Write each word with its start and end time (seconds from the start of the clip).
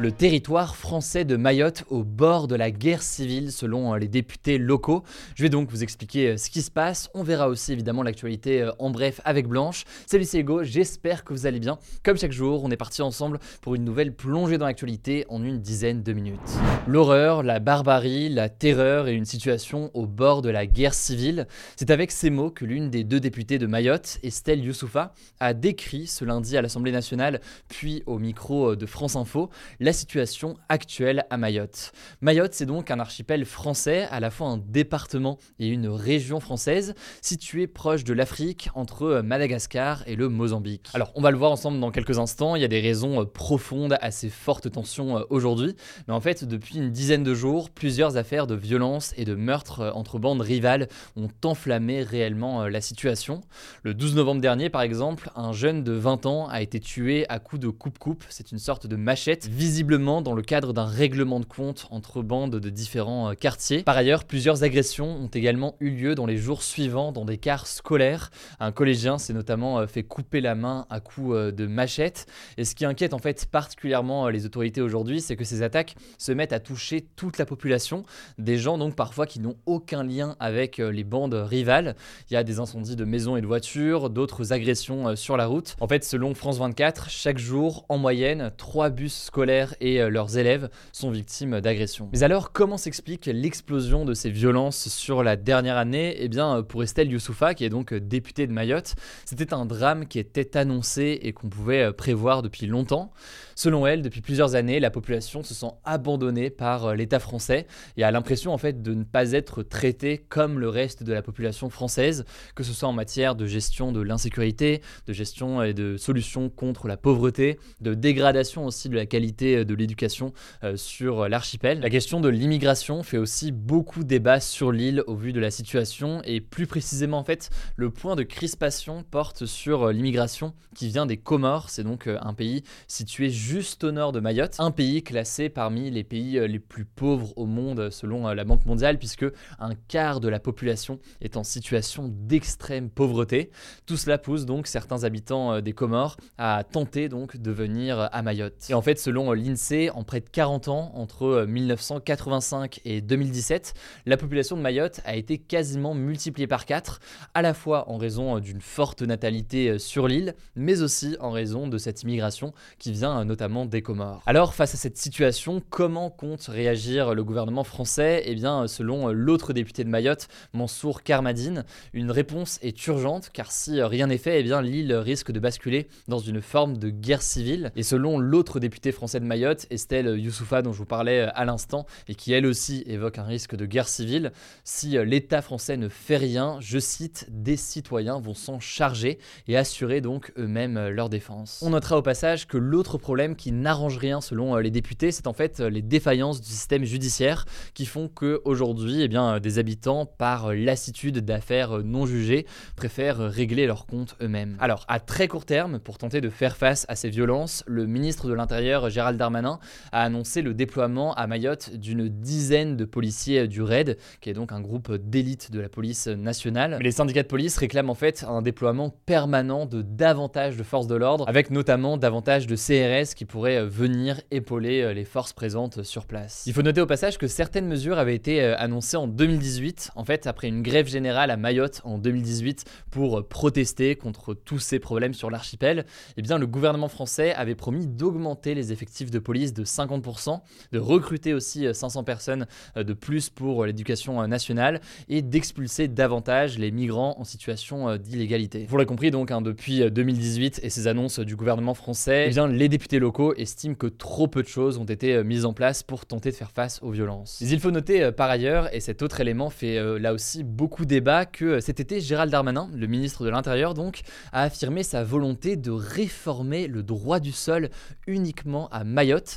Le 0.00 0.12
territoire 0.12 0.76
français 0.76 1.26
de 1.26 1.36
Mayotte 1.36 1.84
au 1.90 2.04
bord 2.04 2.48
de 2.48 2.54
la 2.54 2.70
guerre 2.70 3.02
civile 3.02 3.52
selon 3.52 3.92
euh, 3.92 3.98
les 3.98 4.08
députés 4.08 4.56
locaux. 4.56 5.02
Je 5.34 5.42
vais 5.42 5.50
donc 5.50 5.68
vous 5.68 5.82
expliquer 5.82 6.28
euh, 6.28 6.36
ce 6.38 6.48
qui 6.48 6.62
se 6.62 6.70
passe. 6.70 7.10
On 7.12 7.22
verra 7.22 7.50
aussi 7.50 7.74
évidemment 7.74 8.02
l'actualité 8.02 8.62
euh, 8.62 8.70
en 8.78 8.88
bref 8.88 9.20
avec 9.26 9.46
Blanche. 9.46 9.84
Salut 10.06 10.24
c'est 10.24 10.38
Hugo, 10.38 10.62
j'espère 10.62 11.22
que 11.22 11.34
vous 11.34 11.44
allez 11.44 11.60
bien. 11.60 11.76
Comme 12.02 12.16
chaque 12.16 12.32
jour, 12.32 12.64
on 12.64 12.70
est 12.70 12.78
parti 12.78 13.02
ensemble 13.02 13.40
pour 13.60 13.74
une 13.74 13.84
nouvelle 13.84 14.14
plongée 14.14 14.56
dans 14.56 14.64
l'actualité 14.64 15.26
en 15.28 15.44
une 15.44 15.60
dizaine 15.60 16.02
de 16.02 16.14
minutes. 16.14 16.40
L'horreur, 16.86 17.42
la 17.42 17.58
barbarie, 17.58 18.30
la 18.30 18.48
terreur 18.48 19.06
et 19.06 19.12
une 19.12 19.26
situation 19.26 19.90
au 19.92 20.06
bord 20.06 20.40
de 20.40 20.48
la 20.48 20.64
guerre 20.64 20.94
civile. 20.94 21.46
C'est 21.76 21.90
avec 21.90 22.10
ces 22.10 22.30
mots 22.30 22.50
que 22.50 22.64
l'une 22.64 22.88
des 22.88 23.04
deux 23.04 23.20
députées 23.20 23.58
de 23.58 23.66
Mayotte, 23.66 24.18
Estelle 24.22 24.64
Youssoufa, 24.64 25.12
a 25.40 25.52
décrit 25.52 26.06
ce 26.06 26.24
lundi 26.24 26.56
à 26.56 26.62
l'Assemblée 26.62 26.90
nationale 26.90 27.42
puis 27.68 28.02
au 28.06 28.18
micro 28.18 28.76
de 28.76 28.86
France 28.86 29.14
Info 29.14 29.50
situation 29.92 30.56
actuelle 30.68 31.24
à 31.30 31.36
Mayotte. 31.36 31.92
Mayotte, 32.20 32.54
c'est 32.54 32.66
donc 32.66 32.90
un 32.90 33.00
archipel 33.00 33.44
français, 33.44 34.06
à 34.10 34.20
la 34.20 34.30
fois 34.30 34.48
un 34.48 34.58
département 34.58 35.38
et 35.58 35.68
une 35.68 35.88
région 35.88 36.40
française, 36.40 36.94
situé 37.22 37.66
proche 37.66 38.04
de 38.04 38.12
l'Afrique, 38.12 38.70
entre 38.74 39.20
Madagascar 39.22 40.02
et 40.06 40.16
le 40.16 40.28
Mozambique. 40.28 40.88
Alors, 40.94 41.12
on 41.14 41.22
va 41.22 41.30
le 41.30 41.36
voir 41.36 41.52
ensemble 41.52 41.80
dans 41.80 41.90
quelques 41.90 42.18
instants, 42.18 42.56
il 42.56 42.62
y 42.62 42.64
a 42.64 42.68
des 42.68 42.80
raisons 42.80 43.22
euh, 43.22 43.24
profondes 43.24 43.96
à 44.00 44.10
ces 44.10 44.28
fortes 44.28 44.70
tensions 44.70 45.18
euh, 45.18 45.22
aujourd'hui, 45.30 45.74
mais 46.08 46.14
en 46.14 46.20
fait, 46.20 46.44
depuis 46.44 46.78
une 46.78 46.90
dizaine 46.90 47.22
de 47.22 47.34
jours, 47.34 47.70
plusieurs 47.70 48.16
affaires 48.16 48.46
de 48.46 48.54
violence 48.54 49.14
et 49.16 49.24
de 49.24 49.34
meurtres 49.34 49.80
euh, 49.80 49.92
entre 49.92 50.18
bandes 50.18 50.40
rivales 50.40 50.88
ont 51.16 51.28
enflammé 51.44 52.02
réellement 52.02 52.66
la 52.66 52.80
situation. 52.80 53.40
Le 53.82 53.94
12 53.94 54.14
novembre 54.14 54.40
dernier, 54.40 54.70
par 54.70 54.82
exemple, 54.82 55.30
un 55.36 55.52
jeune 55.52 55.82
de 55.82 55.92
20 55.92 56.26
ans 56.26 56.48
a 56.48 56.62
été 56.62 56.80
tué 56.80 57.26
à 57.28 57.38
coups 57.38 57.60
de 57.60 57.68
coupe-coupe, 57.68 58.24
c'est 58.28 58.52
une 58.52 58.58
sorte 58.58 58.86
de 58.86 58.96
machette, 58.96 59.48
dans 59.82 60.34
le 60.34 60.42
cadre 60.42 60.72
d'un 60.72 60.84
règlement 60.84 61.40
de 61.40 61.46
compte 61.46 61.86
entre 61.90 62.22
bandes 62.22 62.56
de 62.56 62.70
différents 62.70 63.30
euh, 63.30 63.34
quartiers. 63.34 63.82
Par 63.82 63.96
ailleurs, 63.96 64.24
plusieurs 64.24 64.62
agressions 64.62 65.08
ont 65.08 65.28
également 65.28 65.74
eu 65.80 65.90
lieu 65.90 66.14
dans 66.14 66.26
les 66.26 66.36
jours 66.36 66.62
suivants 66.62 67.12
dans 67.12 67.24
des 67.24 67.38
cars 67.38 67.66
scolaires. 67.66 68.30
Un 68.60 68.72
collégien 68.72 69.16
s'est 69.16 69.32
notamment 69.32 69.78
euh, 69.78 69.86
fait 69.86 70.02
couper 70.02 70.42
la 70.42 70.54
main 70.54 70.86
à 70.90 71.00
coups 71.00 71.34
euh, 71.34 71.50
de 71.50 71.66
machette. 71.66 72.26
Et 72.58 72.64
ce 72.64 72.74
qui 72.74 72.84
inquiète 72.84 73.14
en 73.14 73.18
fait 73.18 73.46
particulièrement 73.50 74.28
les 74.28 74.44
autorités 74.44 74.82
aujourd'hui, 74.82 75.20
c'est 75.22 75.34
que 75.34 75.44
ces 75.44 75.62
attaques 75.62 75.94
se 76.18 76.32
mettent 76.32 76.52
à 76.52 76.60
toucher 76.60 77.06
toute 77.16 77.38
la 77.38 77.46
population. 77.46 78.04
Des 78.38 78.58
gens 78.58 78.76
donc 78.76 78.94
parfois 78.94 79.26
qui 79.26 79.40
n'ont 79.40 79.56
aucun 79.64 80.04
lien 80.04 80.36
avec 80.40 80.76
les 80.76 81.04
bandes 81.04 81.34
rivales. 81.34 81.96
Il 82.30 82.34
y 82.34 82.36
a 82.36 82.44
des 82.44 82.60
incendies 82.60 82.96
de 82.96 83.04
maisons 83.04 83.36
et 83.36 83.40
de 83.40 83.46
voitures, 83.46 84.10
d'autres 84.10 84.52
agressions 84.52 85.16
sur 85.16 85.36
la 85.36 85.46
route. 85.46 85.76
En 85.80 85.88
fait, 85.88 86.04
selon 86.04 86.34
France 86.34 86.58
24, 86.58 87.08
chaque 87.08 87.38
jour, 87.38 87.86
en 87.88 87.98
moyenne, 87.98 88.52
trois 88.56 88.90
bus 88.90 89.14
scolaires 89.14 89.69
et 89.80 90.00
euh, 90.00 90.08
leurs 90.08 90.36
élèves 90.38 90.68
sont 90.92 91.10
victimes 91.10 91.60
d'agressions. 91.60 92.08
Mais 92.12 92.22
alors, 92.22 92.52
comment 92.52 92.76
s'explique 92.76 93.26
l'explosion 93.26 94.04
de 94.04 94.14
ces 94.14 94.30
violences 94.30 94.88
sur 94.88 95.22
la 95.22 95.36
dernière 95.36 95.76
année? 95.76 96.16
Eh 96.18 96.28
bien, 96.28 96.58
euh, 96.58 96.62
pour 96.62 96.82
Estelle 96.82 97.10
Youssoufa, 97.10 97.54
qui 97.54 97.64
est 97.64 97.68
donc 97.68 97.92
euh, 97.92 98.00
députée 98.00 98.46
de 98.46 98.52
Mayotte, 98.52 98.94
c'était 99.24 99.54
un 99.54 99.66
drame 99.66 100.06
qui 100.06 100.18
était 100.18 100.56
annoncé 100.56 101.18
et 101.22 101.32
qu'on 101.32 101.48
pouvait 101.48 101.92
prévoir 101.92 102.42
depuis 102.42 102.66
longtemps. 102.66 103.12
Selon 103.54 103.86
elle, 103.86 104.02
depuis 104.02 104.22
plusieurs 104.22 104.54
années, 104.54 104.80
la 104.80 104.90
population 104.90 105.42
se 105.42 105.54
sent 105.54 105.70
abandonnée 105.84 106.50
par 106.50 106.94
l'État 106.94 107.18
français 107.18 107.66
et 107.96 108.04
a 108.04 108.10
l'impression 108.10 108.52
en 108.54 108.58
fait 108.58 108.82
de 108.82 108.94
ne 108.94 109.04
pas 109.04 109.32
être 109.32 109.62
traitée 109.62 110.18
comme 110.18 110.58
le 110.58 110.68
reste 110.68 111.02
de 111.02 111.12
la 111.12 111.20
population 111.20 111.68
française, 111.68 112.24
que 112.54 112.62
ce 112.62 112.72
soit 112.72 112.88
en 112.88 112.92
matière 112.92 113.34
de 113.34 113.46
gestion 113.46 113.92
de 113.92 114.00
l'insécurité, 114.00 114.80
de 115.06 115.12
gestion 115.12 115.62
et 115.62 115.74
de 115.74 115.96
solutions 115.96 116.48
contre 116.48 116.88
la 116.88 116.96
pauvreté, 116.96 117.58
de 117.80 117.94
dégradation 117.94 118.64
aussi 118.64 118.88
de 118.88 118.96
la 118.96 119.06
qualité 119.06 119.49
de 119.56 119.74
l'éducation 119.74 120.32
euh, 120.64 120.76
sur 120.76 121.28
l'archipel. 121.28 121.80
La 121.80 121.90
question 121.90 122.20
de 122.20 122.28
l'immigration 122.28 123.02
fait 123.02 123.18
aussi 123.18 123.52
beaucoup 123.52 124.04
débat 124.04 124.40
sur 124.40 124.72
l'île 124.72 125.02
au 125.06 125.14
vu 125.14 125.32
de 125.32 125.40
la 125.40 125.50
situation 125.50 126.22
et 126.24 126.40
plus 126.40 126.66
précisément 126.66 127.18
en 127.18 127.24
fait 127.24 127.50
le 127.76 127.90
point 127.90 128.16
de 128.16 128.22
crispation 128.22 129.02
porte 129.02 129.46
sur 129.46 129.84
euh, 129.84 129.92
l'immigration 129.92 130.54
qui 130.74 130.88
vient 130.88 131.06
des 131.06 131.16
Comores, 131.16 131.70
c'est 131.70 131.82
donc 131.82 132.06
euh, 132.06 132.18
un 132.22 132.34
pays 132.34 132.62
situé 132.86 133.30
juste 133.30 133.84
au 133.84 133.92
nord 133.92 134.12
de 134.12 134.20
Mayotte, 134.20 134.56
un 134.58 134.70
pays 134.70 135.02
classé 135.02 135.48
parmi 135.48 135.90
les 135.90 136.04
pays 136.04 136.40
les 136.48 136.58
plus 136.58 136.84
pauvres 136.84 137.32
au 137.36 137.46
monde 137.46 137.90
selon 137.90 138.28
la 138.28 138.44
Banque 138.44 138.66
mondiale 138.66 138.98
puisque 138.98 139.26
un 139.58 139.74
quart 139.88 140.20
de 140.20 140.28
la 140.28 140.38
population 140.38 140.98
est 141.20 141.36
en 141.36 141.44
situation 141.44 142.08
d'extrême 142.08 142.88
pauvreté. 142.90 143.50
Tout 143.86 143.96
cela 143.96 144.18
pousse 144.18 144.46
donc 144.46 144.66
certains 144.66 145.04
habitants 145.04 145.60
des 145.60 145.72
Comores 145.72 146.16
à 146.38 146.64
tenter 146.64 147.08
donc 147.08 147.36
de 147.36 147.50
venir 147.50 148.08
à 148.12 148.22
Mayotte. 148.22 148.70
Et 148.70 148.74
en 148.74 148.82
fait 148.82 148.98
selon 148.98 149.32
l'INSEE, 149.40 149.90
en 149.90 150.04
près 150.04 150.20
de 150.20 150.28
40 150.28 150.68
ans, 150.68 150.92
entre 150.94 151.44
1985 151.48 152.78
euh, 152.78 152.80
et 152.84 153.00
2017, 153.00 153.74
la 154.06 154.16
population 154.16 154.56
de 154.56 154.62
Mayotte 154.62 155.00
a 155.04 155.16
été 155.16 155.38
quasiment 155.38 155.94
multipliée 155.94 156.46
par 156.46 156.66
4, 156.66 157.00
à 157.34 157.42
la 157.42 157.54
fois 157.54 157.90
en 157.90 157.96
raison 157.96 158.36
euh, 158.36 158.40
d'une 158.40 158.60
forte 158.60 159.02
natalité 159.02 159.70
euh, 159.70 159.78
sur 159.78 160.06
l'île, 160.06 160.34
mais 160.54 160.82
aussi 160.82 161.16
en 161.20 161.30
raison 161.30 161.68
de 161.68 161.78
cette 161.78 162.02
immigration 162.02 162.52
qui 162.78 162.92
vient 162.92 163.24
notamment 163.24 163.66
des 163.66 163.82
Comores. 163.82 164.22
Alors, 164.26 164.54
face 164.54 164.74
à 164.74 164.76
cette 164.76 164.98
situation, 164.98 165.62
comment 165.70 166.10
compte 166.10 166.42
réagir 166.42 167.14
le 167.14 167.24
gouvernement 167.24 167.64
français? 167.64 168.22
Eh 168.26 168.34
bien, 168.34 168.68
selon 168.68 169.08
l'autre 169.08 169.52
député 169.52 169.84
de 169.84 169.88
Mayotte, 169.88 170.28
Mansour 170.52 171.02
Karmadine, 171.02 171.64
une 171.92 172.10
réponse 172.10 172.58
est 172.62 172.86
urgente, 172.86 173.30
car 173.32 173.50
si 173.52 173.82
rien 173.82 174.06
n'est 174.06 174.18
fait, 174.18 174.40
eh 174.40 174.42
bien 174.42 174.62
l'île 174.62 174.94
risque 174.94 175.32
de 175.32 175.40
basculer 175.40 175.88
dans 176.08 176.18
une 176.18 176.40
forme 176.40 176.76
de 176.76 176.90
guerre 176.90 177.22
civile. 177.22 177.72
Et 177.76 177.82
selon 177.82 178.18
l'autre 178.18 178.60
député 178.60 178.92
français 178.92 179.20
de 179.20 179.24
Mayotte, 179.30 179.68
Estelle 179.70 180.18
Youssoufa, 180.18 180.60
dont 180.60 180.72
je 180.72 180.78
vous 180.78 180.86
parlais 180.86 181.20
euh, 181.20 181.30
à 181.34 181.44
l'instant, 181.44 181.86
et 182.08 182.16
qui 182.16 182.32
elle 182.32 182.46
aussi 182.46 182.82
évoque 182.86 183.16
un 183.16 183.22
risque 183.22 183.54
de 183.54 183.64
guerre 183.64 183.86
civile, 183.86 184.32
si 184.64 184.98
euh, 184.98 185.04
l'État 185.04 185.40
français 185.40 185.76
ne 185.76 185.88
fait 185.88 186.16
rien, 186.16 186.56
je 186.58 186.80
cite, 186.80 187.28
des 187.30 187.56
citoyens 187.56 188.18
vont 188.18 188.34
s'en 188.34 188.58
charger 188.58 189.20
et 189.46 189.56
assurer 189.56 190.00
donc 190.00 190.32
eux-mêmes 190.36 190.76
euh, 190.76 190.90
leur 190.90 191.08
défense. 191.08 191.62
On 191.64 191.70
notera 191.70 191.96
au 191.96 192.02
passage 192.02 192.48
que 192.48 192.56
l'autre 192.56 192.98
problème 192.98 193.36
qui 193.36 193.52
n'arrange 193.52 193.98
rien 193.98 194.20
selon 194.20 194.56
les 194.56 194.72
députés, 194.72 195.12
c'est 195.12 195.28
en 195.28 195.32
fait 195.32 195.60
les 195.60 195.82
défaillances 195.82 196.40
du 196.40 196.48
système 196.48 196.82
judiciaire 196.82 197.44
qui 197.72 197.86
font 197.86 198.08
que 198.08 198.42
aujourd'hui, 198.44 199.02
eh 199.02 199.08
bien, 199.08 199.38
des 199.38 199.60
habitants, 199.60 200.06
par 200.06 200.52
lassitude 200.52 201.20
d'affaires 201.20 201.84
non 201.84 202.04
jugées, 202.04 202.46
préfèrent 202.74 203.18
régler 203.18 203.68
leurs 203.68 203.86
comptes 203.86 204.16
eux-mêmes. 204.20 204.56
Alors, 204.58 204.84
à 204.88 204.98
très 204.98 205.28
court 205.28 205.44
terme, 205.44 205.78
pour 205.78 205.98
tenter 205.98 206.20
de 206.20 206.30
faire 206.30 206.56
face 206.56 206.84
à 206.88 206.96
ces 206.96 207.10
violences, 207.10 207.62
le 207.68 207.86
ministre 207.86 208.26
de 208.26 208.34
l'Intérieur, 208.34 208.90
Gérald 208.90 209.19
Darmanin, 209.20 209.58
a 209.92 210.02
annoncé 210.02 210.40
le 210.40 210.54
déploiement 210.54 211.12
à 211.14 211.26
Mayotte 211.26 211.76
d'une 211.76 212.08
dizaine 212.08 212.76
de 212.76 212.86
policiers 212.86 213.46
du 213.46 213.60
RAID, 213.60 213.98
qui 214.22 214.30
est 214.30 214.32
donc 214.32 214.50
un 214.50 214.62
groupe 214.62 214.94
d'élite 214.94 215.50
de 215.50 215.60
la 215.60 215.68
police 215.68 216.06
nationale. 216.06 216.76
Mais 216.78 216.84
les 216.84 216.90
syndicats 216.90 217.22
de 217.22 217.28
police 217.28 217.58
réclament 217.58 217.90
en 217.90 217.94
fait 217.94 218.24
un 218.26 218.40
déploiement 218.40 218.88
permanent 219.04 219.66
de 219.66 219.82
davantage 219.82 220.56
de 220.56 220.62
forces 220.62 220.86
de 220.86 220.94
l'ordre, 220.94 221.28
avec 221.28 221.50
notamment 221.50 221.98
davantage 221.98 222.46
de 222.46 222.56
CRS 222.56 223.14
qui 223.14 223.26
pourraient 223.26 223.66
venir 223.66 224.22
épauler 224.30 224.94
les 224.94 225.04
forces 225.04 225.34
présentes 225.34 225.82
sur 225.82 226.06
place. 226.06 226.44
Il 226.46 226.54
faut 226.54 226.62
noter 226.62 226.80
au 226.80 226.86
passage 226.86 227.18
que 227.18 227.26
certaines 227.26 227.66
mesures 227.66 227.98
avaient 227.98 228.14
été 228.14 228.42
annoncées 228.42 228.96
en 228.96 229.06
2018, 229.06 229.90
en 229.96 230.04
fait 230.04 230.26
après 230.26 230.48
une 230.48 230.62
grève 230.62 230.88
générale 230.88 231.30
à 231.30 231.36
Mayotte 231.36 231.82
en 231.84 231.98
2018 231.98 232.64
pour 232.90 233.28
protester 233.28 233.96
contre 233.96 234.32
tous 234.32 234.60
ces 234.60 234.78
problèmes 234.78 235.12
sur 235.12 235.30
l'archipel, 235.30 235.84
eh 236.16 236.22
bien 236.22 236.38
le 236.38 236.46
gouvernement 236.46 236.88
français 236.88 237.34
avait 237.34 237.54
promis 237.54 237.86
d'augmenter 237.86 238.54
les 238.54 238.72
effectifs 238.72 239.09
l'effectif 239.10 239.12
de 239.12 239.18
police 239.18 239.52
de 239.52 239.64
50%, 239.64 240.40
de 240.72 240.78
recruter 240.78 241.34
aussi 241.34 241.66
500 241.72 242.04
personnes 242.04 242.46
de 242.76 242.92
plus 242.92 243.28
pour 243.28 243.66
l'éducation 243.66 244.26
nationale 244.26 244.80
et 245.08 245.22
d'expulser 245.22 245.88
davantage 245.88 246.58
les 246.58 246.70
migrants 246.70 247.16
en 247.18 247.24
situation 247.24 247.96
d'illégalité. 247.96 248.66
Vous 248.68 248.76
l'avez 248.76 248.86
compris 248.86 249.10
donc, 249.10 249.30
hein, 249.30 249.40
depuis 249.40 249.90
2018 249.90 250.60
et 250.62 250.70
ces 250.70 250.86
annonces 250.86 251.20
du 251.20 251.36
gouvernement 251.36 251.74
français, 251.74 252.30
eh 252.30 252.48
les 252.52 252.68
députés 252.68 252.98
locaux 252.98 253.34
estiment 253.34 253.74
que 253.74 253.86
trop 253.86 254.28
peu 254.28 254.42
de 254.42 254.48
choses 254.48 254.78
ont 254.78 254.84
été 254.84 255.22
mises 255.24 255.44
en 255.44 255.52
place 255.52 255.82
pour 255.82 256.06
tenter 256.06 256.30
de 256.30 256.36
faire 256.36 256.50
face 256.50 256.80
aux 256.82 256.90
violences. 256.90 257.38
Mais 257.40 257.48
il 257.48 257.60
faut 257.60 257.70
noter 257.70 258.10
par 258.12 258.30
ailleurs, 258.30 258.74
et 258.74 258.80
cet 258.80 259.02
autre 259.02 259.20
élément 259.20 259.50
fait 259.50 259.98
là 259.98 260.12
aussi 260.12 260.44
beaucoup 260.44 260.84
débat, 260.84 261.26
que 261.26 261.60
cet 261.60 261.80
été, 261.80 262.00
Gérald 262.00 262.30
Darmanin, 262.30 262.70
le 262.74 262.86
ministre 262.86 263.24
de 263.24 263.30
l'Intérieur 263.30 263.74
donc, 263.74 264.02
a 264.32 264.42
affirmé 264.42 264.82
sa 264.82 265.04
volonté 265.04 265.56
de 265.56 265.70
réformer 265.70 266.66
le 266.66 266.82
droit 266.82 267.20
du 267.20 267.32
sol 267.32 267.70
uniquement 268.06 268.68
à 268.68 268.84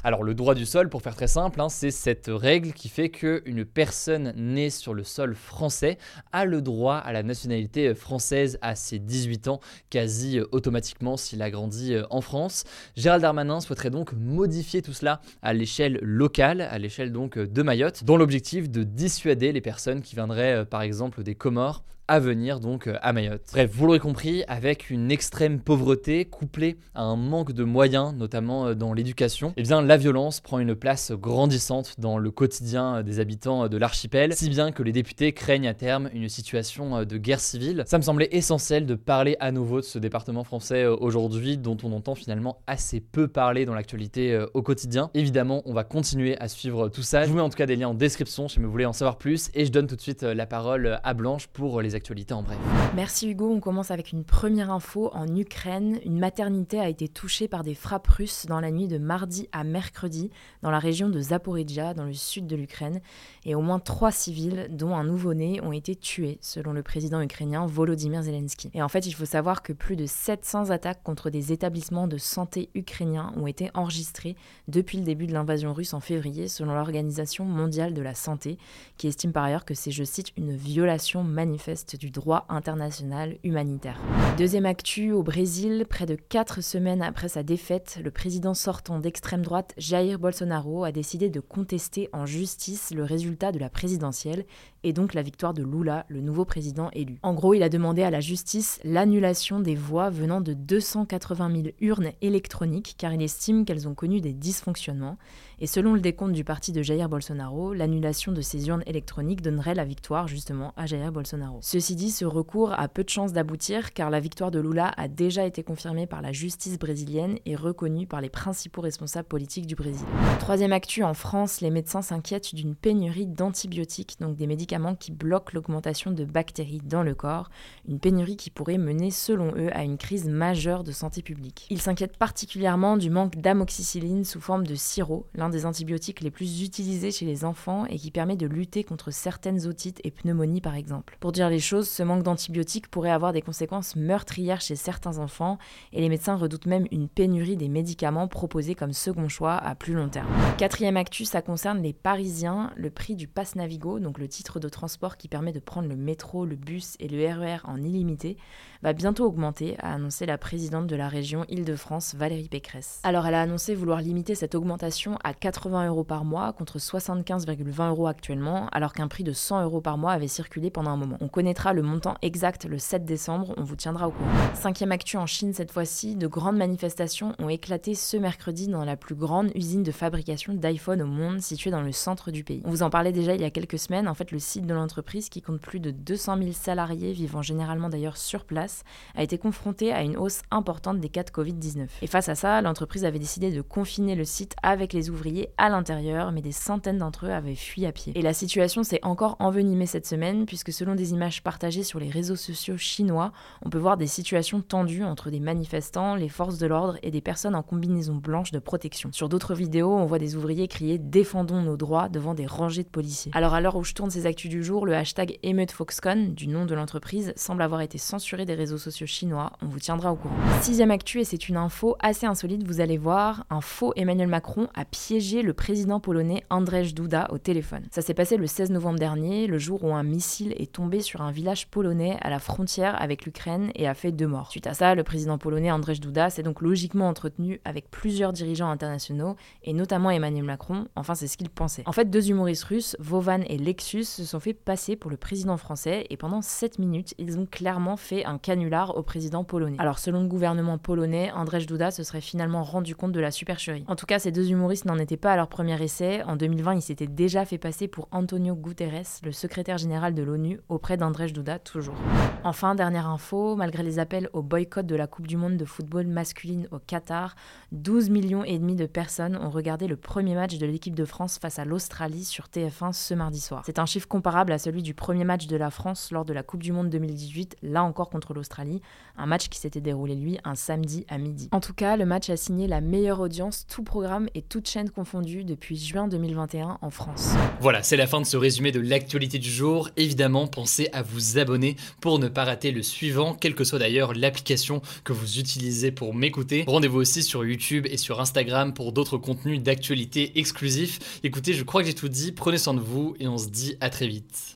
Alors 0.03 0.23
le 0.23 0.35
droit 0.35 0.55
du 0.55 0.65
sol, 0.65 0.89
pour 0.89 1.01
faire 1.01 1.15
très 1.15 1.27
simple, 1.27 1.61
hein, 1.61 1.69
c'est 1.69 1.89
cette 1.89 2.27
règle 2.27 2.73
qui 2.73 2.89
fait 2.89 3.09
qu'une 3.09 3.63
personne 3.63 4.33
née 4.35 4.69
sur 4.69 4.93
le 4.93 5.05
sol 5.05 5.35
français 5.35 5.97
a 6.33 6.43
le 6.43 6.61
droit 6.61 6.97
à 6.97 7.13
la 7.13 7.23
nationalité 7.23 7.95
française 7.95 8.59
à 8.61 8.75
ses 8.75 8.99
18 8.99 9.47
ans, 9.47 9.61
quasi 9.89 10.41
automatiquement 10.51 11.15
s'il 11.15 11.41
a 11.41 11.49
grandi 11.49 11.95
en 12.09 12.19
France. 12.19 12.65
Gérald 12.97 13.21
Darmanin 13.21 13.61
souhaiterait 13.61 13.89
donc 13.89 14.11
modifier 14.11 14.81
tout 14.81 14.93
cela 14.93 15.21
à 15.41 15.53
l'échelle 15.53 15.97
locale, 16.01 16.59
à 16.59 16.77
l'échelle 16.77 17.13
donc 17.13 17.39
de 17.39 17.61
Mayotte, 17.61 18.03
dans 18.03 18.17
l'objectif 18.17 18.69
de 18.69 18.83
dissuader 18.83 19.53
les 19.53 19.61
personnes 19.61 20.01
qui 20.01 20.15
viendraient 20.15 20.65
par 20.65 20.81
exemple 20.81 21.23
des 21.23 21.35
Comores 21.35 21.83
à 22.07 22.19
venir 22.19 22.59
donc 22.59 22.87
euh, 22.87 22.97
à 23.01 23.13
Mayotte. 23.13 23.49
Bref, 23.53 23.71
vous 23.73 23.85
l'aurez 23.85 23.99
compris, 23.99 24.43
avec 24.47 24.89
une 24.89 25.11
extrême 25.11 25.59
pauvreté 25.59 26.25
couplée 26.25 26.77
à 26.95 27.03
un 27.03 27.15
manque 27.15 27.53
de 27.53 27.63
moyens, 27.63 28.13
notamment 28.13 28.67
euh, 28.67 28.73
dans 28.73 28.93
l'éducation, 28.93 29.53
eh 29.55 29.61
bien 29.63 29.81
la 29.81 29.97
violence 29.97 30.41
prend 30.41 30.59
une 30.59 30.75
place 30.75 31.11
grandissante 31.11 31.95
dans 31.99 32.17
le 32.17 32.31
quotidien 32.31 32.97
euh, 32.97 33.03
des 33.03 33.19
habitants 33.19 33.67
de 33.67 33.77
l'archipel, 33.77 34.33
si 34.35 34.49
bien 34.49 34.71
que 34.71 34.83
les 34.83 34.91
députés 34.91 35.31
craignent 35.31 35.67
à 35.67 35.73
terme 35.73 36.09
une 36.13 36.27
situation 36.29 37.05
de 37.05 37.17
guerre 37.17 37.39
civile. 37.39 37.83
Ça 37.85 37.97
me 37.97 38.03
semblait 38.03 38.29
essentiel 38.31 38.85
de 38.85 38.95
parler 38.95 39.37
à 39.39 39.51
nouveau 39.51 39.79
de 39.79 39.85
ce 39.85 39.99
département 39.99 40.43
français 40.43 40.85
aujourd'hui, 40.85 41.57
dont 41.57 41.77
on 41.83 41.91
entend 41.93 42.15
finalement 42.15 42.61
assez 42.67 42.99
peu 42.99 43.27
parler 43.27 43.65
dans 43.65 43.73
l'actualité 43.73 44.45
au 44.53 44.61
quotidien. 44.61 45.09
Évidemment, 45.13 45.61
on 45.65 45.73
va 45.73 45.83
continuer 45.83 46.37
à 46.39 46.47
suivre 46.47 46.89
tout 46.89 47.01
ça. 47.01 47.23
Je 47.23 47.29
vous 47.29 47.35
mets 47.35 47.41
en 47.41 47.49
tout 47.49 47.57
cas 47.57 47.65
des 47.65 47.75
liens 47.75 47.89
en 47.89 47.93
description 47.93 48.47
si 48.47 48.59
vous 48.59 48.69
voulez 48.69 48.85
en 48.85 48.93
savoir 48.93 49.17
plus, 49.17 49.49
et 49.53 49.65
je 49.65 49.71
donne 49.71 49.87
tout 49.87 49.95
de 49.95 50.01
suite 50.01 50.23
la 50.23 50.45
parole 50.45 50.99
à 51.03 51.13
Blanche 51.13 51.47
pour 51.47 51.81
les 51.81 51.92
actualités 51.95 52.33
en 52.33 52.43
bref. 52.43 52.57
Merci 52.95 53.29
Hugo, 53.29 53.51
on 53.51 53.59
commence 53.59 53.91
avec 53.91 54.11
une 54.11 54.23
première 54.23 54.71
info. 54.71 55.09
En 55.13 55.35
Ukraine, 55.35 55.99
une 56.05 56.19
maternité 56.19 56.79
a 56.79 56.89
été 56.89 57.07
touchée 57.07 57.47
par 57.47 57.63
des 57.63 57.73
frappes 57.73 58.07
russes 58.07 58.45
dans 58.47 58.59
la 58.59 58.71
nuit 58.71 58.87
de 58.87 58.97
mardi 58.97 59.47
à 59.51 59.63
mercredi 59.63 60.29
dans 60.61 60.71
la 60.71 60.79
région 60.79 61.09
de 61.09 61.19
Zaporizhia, 61.19 61.93
dans 61.93 62.05
le 62.05 62.13
sud 62.13 62.47
de 62.47 62.55
l'Ukraine, 62.55 63.01
et 63.45 63.55
au 63.55 63.61
moins 63.61 63.79
trois 63.79 64.11
civils, 64.11 64.67
dont 64.69 64.95
un 64.95 65.03
nouveau-né, 65.03 65.61
ont 65.61 65.71
été 65.71 65.95
tués, 65.95 66.37
selon 66.41 66.73
le 66.73 66.83
président 66.83 67.21
ukrainien 67.21 67.65
Volodymyr 67.65 68.23
Zelensky. 68.23 68.69
Et 68.73 68.81
en 68.81 68.89
fait, 68.89 69.05
il 69.05 69.13
faut 69.13 69.25
savoir 69.25 69.61
que 69.61 69.73
plus 69.73 69.95
de 69.95 70.05
700 70.05 70.69
attaques 70.69 71.03
contre 71.03 71.29
des 71.29 71.51
établissements 71.51 72.07
de 72.07 72.17
santé 72.17 72.69
ukrainiens 72.75 73.33
ont 73.37 73.47
été 73.47 73.69
enregistrées 73.73 74.35
depuis 74.67 74.97
le 74.97 75.03
début 75.03 75.27
de 75.27 75.33
l'invasion 75.33 75.73
russe 75.73 75.93
en 75.93 75.99
février, 75.99 76.47
selon 76.47 76.73
l'Organisation 76.73 77.45
mondiale 77.45 77.93
de 77.93 78.01
la 78.01 78.15
santé, 78.15 78.57
qui 78.97 79.07
estime 79.07 79.31
par 79.31 79.43
ailleurs 79.43 79.65
que 79.65 79.73
c'est, 79.73 79.91
je 79.91 80.03
cite, 80.03 80.31
une 80.37 80.55
violation 80.55 81.23
manifeste 81.23 81.82
du 81.91 82.09
droit 82.09 82.45
international 82.49 83.37
humanitaire. 83.43 83.99
Deuxième 84.37 84.65
actu, 84.65 85.11
au 85.11 85.23
Brésil, 85.23 85.85
près 85.87 86.05
de 86.05 86.15
quatre 86.15 86.61
semaines 86.61 87.01
après 87.01 87.29
sa 87.29 87.43
défaite, 87.43 87.99
le 88.03 88.11
président 88.11 88.53
sortant 88.53 88.99
d'extrême 88.99 89.41
droite 89.41 89.73
Jair 89.77 90.19
Bolsonaro 90.19 90.83
a 90.83 90.91
décidé 90.91 91.29
de 91.29 91.39
contester 91.39 92.09
en 92.13 92.25
justice 92.25 92.91
le 92.91 93.03
résultat 93.03 93.51
de 93.51 93.59
la 93.59 93.69
présidentielle 93.69 94.45
et 94.83 94.93
donc 94.93 95.13
la 95.13 95.21
victoire 95.21 95.53
de 95.53 95.63
Lula, 95.63 96.05
le 96.09 96.21
nouveau 96.21 96.45
président 96.45 96.89
élu. 96.93 97.19
En 97.23 97.33
gros, 97.33 97.53
il 97.53 97.63
a 97.63 97.69
demandé 97.69 98.03
à 98.03 98.11
la 98.11 98.19
justice 98.19 98.79
l'annulation 98.83 99.59
des 99.59 99.75
voix 99.75 100.09
venant 100.09 100.41
de 100.41 100.53
280 100.53 101.51
000 101.51 101.67
urnes 101.79 102.11
électroniques 102.21 102.95
car 102.97 103.13
il 103.13 103.21
estime 103.21 103.65
qu'elles 103.65 103.87
ont 103.87 103.95
connu 103.95 104.21
des 104.21 104.33
dysfonctionnements. 104.33 105.17
Et 105.59 105.67
selon 105.67 105.93
le 105.93 106.01
décompte 106.01 106.33
du 106.33 106.43
parti 106.43 106.71
de 106.71 106.81
Jair 106.81 107.07
Bolsonaro, 107.07 107.73
l'annulation 107.73 108.31
de 108.31 108.41
ces 108.41 108.67
urnes 108.67 108.83
électroniques 108.85 109.41
donnerait 109.41 109.75
la 109.75 109.85
victoire 109.85 110.27
justement 110.27 110.73
à 110.75 110.85
Jair 110.85 111.11
Bolsonaro. 111.11 111.59
Ceci 111.61 111.95
dit, 111.95 112.11
ce 112.11 112.25
recours 112.25 112.73
a 112.73 112.87
peu 112.87 113.03
de 113.03 113.09
chances 113.09 113.33
d'aboutir 113.33 113.93
car 113.93 114.09
la 114.09 114.19
victoire 114.19 114.51
de 114.51 114.59
Lula 114.59 114.91
a 114.97 115.07
déjà 115.07 115.45
été 115.45 115.63
confirmée 115.63 116.07
par 116.07 116.21
la 116.21 116.31
justice 116.31 116.77
brésilienne 116.77 117.37
et 117.45 117.55
reconnue 117.55 118.07
par 118.07 118.19
les 118.19 118.29
principaux 118.29 118.81
responsables 118.81 119.27
politiques 119.27 119.67
du 119.67 119.75
Brésil. 119.75 120.05
Troisième 120.39 120.73
actu, 120.73 121.03
en 121.03 121.13
France, 121.13 121.61
les 121.61 121.69
médecins 121.69 122.01
s'inquiètent 122.01 122.53
d'une 122.53 122.75
pénurie 122.75 123.27
d'antibiotiques, 123.27 124.17
donc 124.19 124.35
des 124.35 124.47
médicaments 124.47 124.72
qui 124.99 125.11
bloquent 125.11 125.51
l'augmentation 125.53 126.11
de 126.11 126.25
bactéries 126.25 126.81
dans 126.83 127.03
le 127.03 127.13
corps, 127.13 127.49
une 127.87 127.99
pénurie 127.99 128.37
qui 128.37 128.49
pourrait 128.49 128.77
mener 128.77 129.11
selon 129.11 129.53
eux 129.55 129.69
à 129.73 129.83
une 129.83 129.97
crise 129.97 130.27
majeure 130.27 130.83
de 130.83 130.91
santé 130.91 131.21
publique. 131.21 131.67
Ils 131.69 131.81
s'inquiètent 131.81 132.17
particulièrement 132.17 132.97
du 132.97 133.09
manque 133.09 133.35
d'amoxicilline 133.35 134.23
sous 134.25 134.41
forme 134.41 134.65
de 134.65 134.75
sirop, 134.75 135.27
l'un 135.35 135.49
des 135.49 135.65
antibiotiques 135.65 136.21
les 136.21 136.31
plus 136.31 136.63
utilisés 136.63 137.11
chez 137.11 137.25
les 137.25 137.45
enfants 137.45 137.85
et 137.85 137.97
qui 137.97 138.09
permet 138.09 138.35
de 138.35 138.47
lutter 138.47 138.83
contre 138.83 139.11
certaines 139.11 139.67
otites 139.67 140.01
et 140.03 140.11
pneumonies 140.11 140.61
par 140.61 140.75
exemple. 140.75 141.17
Pour 141.19 141.31
dire 141.31 141.49
les 141.49 141.59
choses, 141.59 141.87
ce 141.87 142.01
manque 142.01 142.23
d'antibiotiques 142.23 142.87
pourrait 142.87 143.11
avoir 143.11 143.31
des 143.31 143.41
conséquences 143.41 143.95
meurtrières 143.95 144.61
chez 144.61 144.75
certains 144.75 145.19
enfants 145.19 145.59
et 145.91 146.01
les 146.01 146.09
médecins 146.09 146.35
redoutent 146.35 146.65
même 146.65 146.87
une 146.91 147.09
pénurie 147.09 147.57
des 147.57 147.69
médicaments 147.69 148.27
proposés 148.27 148.75
comme 148.75 148.93
second 148.93 149.29
choix 149.29 149.53
à 149.53 149.75
plus 149.75 149.93
long 149.93 150.09
terme. 150.09 150.27
Quatrième 150.57 150.97
actu, 150.97 151.25
ça 151.25 151.41
concerne 151.41 151.81
les 151.81 151.93
Parisiens, 151.93 152.71
le 152.75 152.89
prix 152.89 153.15
du 153.15 153.27
pass 153.27 153.55
Navigo, 153.55 153.99
donc 153.99 154.17
le 154.17 154.27
titre 154.27 154.59
de 154.63 154.69
transport 154.69 155.17
qui 155.17 155.27
permet 155.27 155.51
de 155.51 155.59
prendre 155.59 155.87
le 155.87 155.95
métro, 155.95 156.45
le 156.45 156.55
bus 156.55 156.95
et 156.99 157.07
le 157.07 157.17
RER 157.25 157.57
e 157.57 157.59
en 157.65 157.77
illimité, 157.77 158.37
va 158.81 158.93
bientôt 158.93 159.25
augmenter, 159.25 159.75
a 159.79 159.93
annoncé 159.93 160.25
la 160.25 160.37
présidente 160.37 160.87
de 160.87 160.95
la 160.95 161.07
région 161.07 161.45
Île-de-France, 161.47 162.15
Valérie 162.15 162.49
Pécresse. 162.49 162.99
Alors 163.03 163.25
elle 163.25 163.35
a 163.35 163.41
annoncé 163.41 163.75
vouloir 163.75 164.01
limiter 164.01 164.35
cette 164.35 164.55
augmentation 164.55 165.17
à 165.23 165.33
80 165.33 165.87
euros 165.87 166.03
par 166.03 166.25
mois 166.25 166.51
contre 166.51 166.79
75,20 166.79 167.89
euros 167.89 168.07
actuellement, 168.07 168.67
alors 168.71 168.91
qu'un 168.91 169.07
prix 169.07 169.23
de 169.23 169.31
100 169.31 169.63
euros 169.63 169.79
par 169.79 169.97
mois 169.97 170.11
avait 170.11 170.27
circulé 170.27 170.69
pendant 170.69 170.91
un 170.91 170.97
moment. 170.97 171.17
On 171.21 171.29
connaîtra 171.29 171.73
le 171.73 171.81
montant 171.81 172.15
exact 172.21 172.65
le 172.65 172.77
7 172.77 173.05
décembre, 173.05 173.53
on 173.55 173.63
vous 173.63 173.75
tiendra 173.75 174.07
au 174.07 174.11
courant. 174.11 174.29
Cinquième 174.53 174.91
actu 174.91 175.17
en 175.17 175.25
Chine 175.25 175.53
cette 175.53 175.71
fois-ci, 175.71 176.15
de 176.15 176.27
grandes 176.27 176.57
manifestations 176.57 177.35
ont 177.39 177.49
éclaté 177.49 177.95
ce 177.95 178.17
mercredi 178.17 178.67
dans 178.67 178.83
la 178.83 178.97
plus 178.97 179.15
grande 179.15 179.51
usine 179.55 179.83
de 179.83 179.91
fabrication 179.91 180.53
d'iPhone 180.53 181.01
au 181.01 181.07
monde 181.07 181.41
située 181.41 181.71
dans 181.71 181.81
le 181.81 181.91
centre 181.91 182.31
du 182.31 182.43
pays. 182.43 182.61
On 182.65 182.69
vous 182.69 182.83
en 182.83 182.89
parlait 182.89 183.11
déjà 183.11 183.33
il 183.35 183.41
y 183.41 183.45
a 183.45 183.49
quelques 183.49 183.79
semaines, 183.79 184.07
en 184.07 184.13
fait 184.13 184.31
le 184.31 184.39
site 184.53 184.67
de 184.67 184.73
l'entreprise 184.75 185.29
qui 185.29 185.41
compte 185.41 185.59
plus 185.59 185.79
de 185.79 185.89
200 185.89 186.37
000 186.37 186.51
salariés 186.51 187.11
vivant 187.11 187.41
généralement 187.41 187.89
d'ailleurs 187.89 188.17
sur 188.17 188.45
place 188.45 188.83
a 189.15 189.23
été 189.23 189.39
confrontée 189.39 189.91
à 189.91 190.03
une 190.03 190.15
hausse 190.15 190.43
importante 190.51 190.99
des 190.99 191.09
cas 191.09 191.23
de 191.23 191.31
Covid-19. 191.31 191.87
Et 192.03 192.07
face 192.07 192.29
à 192.29 192.35
ça, 192.35 192.61
l'entreprise 192.61 193.03
avait 193.03 193.17
décidé 193.17 193.51
de 193.51 193.61
confiner 193.61 194.13
le 194.13 194.25
site 194.25 194.55
avec 194.61 194.93
les 194.93 195.09
ouvriers 195.09 195.49
à 195.57 195.69
l'intérieur, 195.69 196.31
mais 196.31 196.43
des 196.43 196.51
centaines 196.51 196.99
d'entre 196.99 197.25
eux 197.25 197.31
avaient 197.31 197.55
fui 197.55 197.87
à 197.87 197.91
pied. 197.91 198.13
Et 198.15 198.21
la 198.21 198.33
situation 198.33 198.83
s'est 198.83 198.99
encore 199.01 199.35
envenimée 199.39 199.87
cette 199.87 200.05
semaine, 200.05 200.45
puisque 200.45 200.71
selon 200.71 200.93
des 200.93 201.13
images 201.13 201.41
partagées 201.41 201.83
sur 201.83 201.99
les 201.99 202.11
réseaux 202.11 202.35
sociaux 202.35 202.77
chinois, 202.77 203.31
on 203.65 203.71
peut 203.71 203.79
voir 203.79 203.97
des 203.97 204.05
situations 204.05 204.61
tendues 204.61 205.03
entre 205.03 205.31
des 205.31 205.39
manifestants, 205.39 206.13
les 206.13 206.29
forces 206.29 206.59
de 206.59 206.67
l'ordre 206.67 206.99
et 207.01 207.09
des 207.09 207.21
personnes 207.21 207.55
en 207.55 207.63
combinaison 207.63 208.15
blanche 208.15 208.51
de 208.51 208.59
protection. 208.59 209.09
Sur 209.13 209.29
d'autres 209.29 209.55
vidéos, 209.55 209.95
on 209.95 210.05
voit 210.05 210.19
des 210.19 210.35
ouvriers 210.35 210.67
crier 210.67 210.99
Défendons 210.99 211.63
nos 211.63 211.77
droits 211.77 212.07
devant 212.07 212.35
des 212.35 212.45
rangées 212.45 212.83
de 212.83 212.89
policiers. 212.89 213.31
Alors 213.33 213.55
à 213.55 213.61
l'heure 213.61 213.77
où 213.77 213.83
je 213.83 213.93
tourne 213.93 214.11
ces 214.11 214.27
actus 214.27 214.42
du 214.49 214.63
jour, 214.63 214.85
le 214.85 214.95
hashtag 214.95 215.37
EmeuteFoxCon, 215.43 216.33
du 216.33 216.47
nom 216.47 216.65
de 216.65 216.75
l'entreprise, 216.75 217.33
semble 217.35 217.61
avoir 217.61 217.81
été 217.81 217.97
censuré 217.97 218.45
des 218.45 218.53
réseaux 218.53 218.77
sociaux 218.77 219.07
chinois. 219.07 219.51
On 219.61 219.67
vous 219.67 219.79
tiendra 219.79 220.11
au 220.11 220.15
courant. 220.15 220.35
Sixième 220.61 220.91
actu, 220.91 221.19
et 221.19 221.23
c'est 221.23 221.49
une 221.49 221.57
info 221.57 221.95
assez 221.99 222.25
insolite, 222.25 222.65
vous 222.65 222.81
allez 222.81 222.97
voir, 222.97 223.45
un 223.49 223.61
faux 223.61 223.93
Emmanuel 223.95 224.27
Macron 224.27 224.67
a 224.75 224.85
piégé 224.85 225.41
le 225.41 225.53
président 225.53 225.99
polonais 225.99 226.43
Andrzej 226.49 226.93
Duda 226.93 227.27
au 227.31 227.37
téléphone. 227.37 227.83
Ça 227.91 228.01
s'est 228.01 228.13
passé 228.13 228.37
le 228.37 228.47
16 228.47 228.71
novembre 228.71 228.99
dernier, 228.99 229.47
le 229.47 229.57
jour 229.57 229.83
où 229.83 229.93
un 229.93 230.03
missile 230.03 230.53
est 230.57 230.71
tombé 230.71 231.01
sur 231.01 231.21
un 231.21 231.31
village 231.31 231.67
polonais 231.67 232.17
à 232.21 232.29
la 232.29 232.39
frontière 232.39 233.01
avec 233.01 233.25
l'Ukraine 233.25 233.71
et 233.75 233.87
a 233.87 233.93
fait 233.93 234.11
deux 234.11 234.27
morts. 234.27 234.51
Suite 234.51 234.67
à 234.67 234.73
ça, 234.73 234.95
le 234.95 235.03
président 235.03 235.37
polonais 235.37 235.71
Andrzej 235.71 235.99
Duda 235.99 236.29
s'est 236.29 236.43
donc 236.43 236.61
logiquement 236.61 237.07
entretenu 237.07 237.61
avec 237.65 237.89
plusieurs 237.89 238.33
dirigeants 238.33 238.69
internationaux 238.69 239.35
et 239.63 239.73
notamment 239.73 240.09
Emmanuel 240.09 240.43
Macron. 240.43 240.87
Enfin, 240.95 241.15
c'est 241.15 241.27
ce 241.27 241.37
qu'il 241.37 241.49
pensait. 241.49 241.83
En 241.85 241.91
fait, 241.91 242.09
deux 242.09 242.29
humoristes 242.29 242.63
russes, 242.63 242.95
Vovan 242.99 243.43
et 243.47 243.57
Lexus, 243.57 244.03
se 244.03 244.23
sont 244.33 244.39
fait 244.39 244.53
passer 244.53 244.95
pour 244.95 245.11
le 245.11 245.17
président 245.17 245.57
français 245.57 246.07
et 246.09 246.17
pendant 246.17 246.41
7 246.41 246.79
minutes, 246.79 247.13
ils 247.19 247.37
ont 247.37 247.45
clairement 247.45 247.97
fait 247.97 248.25
un 248.25 248.39
canular 248.39 248.97
au 248.97 249.03
président 249.03 249.43
polonais. 249.43 249.77
Alors 249.77 249.99
selon 249.99 250.21
le 250.21 250.27
gouvernement 250.27 250.79
polonais, 250.79 251.31
Andrzej 251.33 251.67
Duda 251.67 251.91
se 251.91 252.03
serait 252.03 252.19
finalement 252.19 252.63
rendu 252.63 252.95
compte 252.95 253.11
de 253.11 253.19
la 253.19 253.29
supercherie. 253.29 253.85
En 253.87 253.95
tout 253.95 254.07
cas, 254.07 254.17
ces 254.17 254.31
deux 254.31 254.49
humoristes 254.49 254.85
n'en 254.85 254.97
étaient 254.97 255.17
pas 255.17 255.33
à 255.33 255.35
leur 255.35 255.49
premier 255.49 255.79
essai. 255.83 256.23
En 256.23 256.35
2020, 256.35 256.73
ils 256.73 256.81
s'étaient 256.81 257.05
déjà 257.05 257.45
fait 257.45 257.59
passer 257.59 257.87
pour 257.87 258.07
Antonio 258.11 258.55
Guterres, 258.55 259.19
le 259.23 259.31
secrétaire 259.31 259.77
général 259.77 260.15
de 260.15 260.23
l'ONU, 260.23 260.59
auprès 260.67 260.97
d'Andrzej 260.97 261.31
Duda 261.31 261.59
toujours. 261.59 261.95
Enfin, 262.43 262.73
dernière 262.73 263.07
info, 263.07 263.55
malgré 263.55 263.83
les 263.83 263.99
appels 263.99 264.29
au 264.33 264.41
boycott 264.41 264.85
de 264.85 264.95
la 264.95 265.05
Coupe 265.05 265.27
du 265.27 265.37
monde 265.37 265.57
de 265.57 265.65
football 265.65 266.07
masculine 266.07 266.67
au 266.71 266.79
Qatar, 266.79 267.35
12 267.71 268.09
millions 268.09 268.43
et 268.43 268.57
demi 268.57 268.75
de 268.75 268.87
personnes 268.87 269.37
ont 269.37 269.51
regardé 269.51 269.87
le 269.87 269.95
premier 269.95 270.33
match 270.33 270.57
de 270.57 270.65
l'équipe 270.65 270.95
de 270.95 271.05
France 271.05 271.37
face 271.37 271.59
à 271.59 271.65
l'Australie 271.65 272.25
sur 272.25 272.45
TF1 272.45 272.93
ce 272.93 273.13
mardi 273.13 273.39
soir. 273.39 273.61
C'est 273.65 273.77
un 273.77 273.85
chiffre 273.85 274.07
comparable 274.13 274.51
à 274.51 274.59
celui 274.59 274.83
du 274.83 274.93
premier 274.93 275.23
match 275.23 275.47
de 275.47 275.57
la 275.57 275.71
France 275.71 276.11
lors 276.11 276.23
de 276.23 276.33
la 276.33 276.43
Coupe 276.43 276.61
du 276.61 276.71
Monde 276.71 276.87
2018, 276.91 277.57
là 277.63 277.83
encore 277.83 278.11
contre 278.11 278.35
l'Australie, 278.35 278.79
un 279.17 279.25
match 279.25 279.49
qui 279.49 279.59
s'était 279.59 279.81
déroulé 279.81 280.13
lui 280.13 280.37
un 280.43 280.53
samedi 280.53 281.03
à 281.09 281.17
midi. 281.17 281.49
En 281.51 281.59
tout 281.59 281.73
cas, 281.73 281.97
le 281.97 282.05
match 282.05 282.29
a 282.29 282.37
signé 282.37 282.67
la 282.67 282.79
meilleure 282.79 283.21
audience, 283.21 283.65
tout 283.65 283.81
programme 283.81 284.29
et 284.35 284.43
toute 284.43 284.69
chaîne 284.69 284.91
confondue 284.91 285.43
depuis 285.43 285.77
juin 285.77 286.07
2021 286.07 286.77
en 286.79 286.89
France. 286.91 287.33
Voilà, 287.59 287.81
c'est 287.81 287.97
la 287.97 288.05
fin 288.05 288.21
de 288.21 288.27
ce 288.27 288.37
résumé 288.37 288.71
de 288.71 288.79
l'actualité 288.79 289.39
du 289.39 289.49
jour. 289.49 289.89
Évidemment, 289.97 290.45
pensez 290.45 290.89
à 290.93 291.01
vous 291.01 291.39
abonner 291.39 291.75
pour 291.99 292.19
ne 292.19 292.27
pas 292.27 292.43
rater 292.43 292.71
le 292.71 292.83
suivant, 292.83 293.33
quelle 293.33 293.55
que 293.55 293.63
soit 293.63 293.79
d'ailleurs 293.79 294.13
l'application 294.13 294.83
que 295.03 295.13
vous 295.13 295.39
utilisez 295.39 295.91
pour 295.91 296.13
m'écouter. 296.13 296.65
Rendez-vous 296.67 296.99
aussi 296.99 297.23
sur 297.23 297.43
YouTube 297.43 297.87
et 297.89 297.97
sur 297.97 298.21
Instagram 298.21 298.75
pour 298.75 298.91
d'autres 298.91 299.17
contenus 299.17 299.59
d'actualité 299.63 300.37
exclusifs. 300.37 301.19
Écoutez, 301.23 301.53
je 301.53 301.63
crois 301.63 301.81
que 301.81 301.87
j'ai 301.87 301.95
tout 301.95 302.09
dit, 302.09 302.31
prenez 302.31 302.59
soin 302.59 302.75
de 302.75 302.79
vous 302.79 303.15
et 303.19 303.27
on 303.27 303.39
se 303.39 303.47
dit 303.47 303.75
à 303.81 303.89
très 304.03 304.09
vite. 304.09 304.55